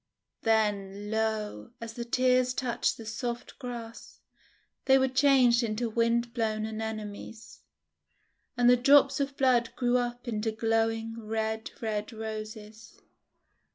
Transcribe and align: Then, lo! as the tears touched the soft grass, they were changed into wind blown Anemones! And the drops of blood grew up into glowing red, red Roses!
Then, 0.41 1.11
lo! 1.11 1.73
as 1.79 1.93
the 1.93 2.03
tears 2.05 2.55
touched 2.55 2.97
the 2.97 3.05
soft 3.05 3.59
grass, 3.59 4.19
they 4.85 4.97
were 4.97 5.07
changed 5.07 5.61
into 5.61 5.91
wind 5.91 6.33
blown 6.33 6.65
Anemones! 6.65 7.61
And 8.57 8.67
the 8.67 8.77
drops 8.77 9.19
of 9.19 9.37
blood 9.37 9.69
grew 9.75 9.99
up 9.99 10.27
into 10.27 10.51
glowing 10.51 11.13
red, 11.21 11.69
red 11.83 12.11
Roses! 12.11 12.99